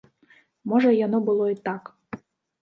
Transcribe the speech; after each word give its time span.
Можа 0.71 0.93
яно 1.05 1.19
было 1.27 1.45
і 1.57 1.59
так. 1.69 1.83